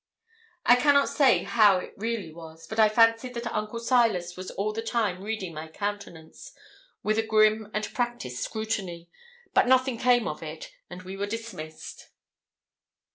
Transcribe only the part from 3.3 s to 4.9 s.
that Uncle Silas was all the